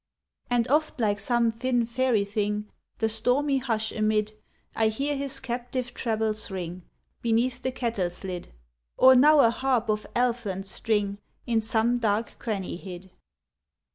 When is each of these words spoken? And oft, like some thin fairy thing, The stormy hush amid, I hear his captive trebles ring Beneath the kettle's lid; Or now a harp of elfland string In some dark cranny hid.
And 0.49 0.67
oft, 0.67 0.99
like 0.99 1.19
some 1.19 1.51
thin 1.51 1.85
fairy 1.85 2.25
thing, 2.25 2.67
The 2.97 3.07
stormy 3.07 3.59
hush 3.59 3.91
amid, 3.91 4.33
I 4.75 4.87
hear 4.87 5.15
his 5.15 5.39
captive 5.39 5.93
trebles 5.93 6.49
ring 6.49 6.81
Beneath 7.21 7.61
the 7.61 7.71
kettle's 7.71 8.23
lid; 8.23 8.47
Or 8.97 9.13
now 9.13 9.41
a 9.41 9.51
harp 9.51 9.89
of 9.89 10.07
elfland 10.15 10.65
string 10.65 11.19
In 11.45 11.61
some 11.61 11.99
dark 11.99 12.37
cranny 12.39 12.77
hid. 12.77 13.11